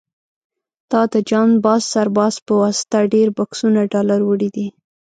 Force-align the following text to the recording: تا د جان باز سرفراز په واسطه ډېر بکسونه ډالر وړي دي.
تا 0.91 1.01
د 1.13 1.15
جان 1.29 1.49
باز 1.63 1.81
سرفراز 1.93 2.35
په 2.45 2.53
واسطه 2.61 2.99
ډېر 3.13 3.27
بکسونه 3.37 3.79
ډالر 3.93 4.21
وړي 4.25 4.49
دي. 4.55 4.67